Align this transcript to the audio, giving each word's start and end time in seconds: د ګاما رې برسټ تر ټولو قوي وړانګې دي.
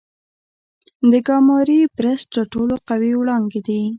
د 1.11 1.13
ګاما 1.27 1.57
رې 1.67 1.79
برسټ 1.97 2.27
تر 2.35 2.43
ټولو 2.53 2.75
قوي 2.87 3.11
وړانګې 3.15 3.61
دي. 3.67 3.81